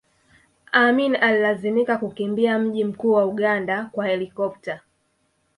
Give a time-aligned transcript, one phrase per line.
[0.71, 4.79] Amin alilazimika kukimbia mji mkuu wa Uganda kwa helikopta